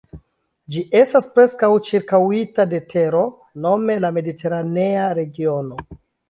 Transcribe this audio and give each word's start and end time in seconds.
Ĝi 0.75 0.79
estas 0.99 1.27
preskaŭ 1.35 1.69
ĉirkaŭita 1.89 2.65
de 2.71 2.79
tero, 2.95 3.21
nome 3.67 3.99
la 4.07 4.13
Mediteranea 4.17 5.05
regiono. 5.21 5.81